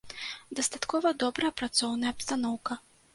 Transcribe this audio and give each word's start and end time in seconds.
Дастаткова 0.59 1.11
добрая 1.23 1.51
працоўная 1.61 2.09
абстаноўка. 2.17 2.79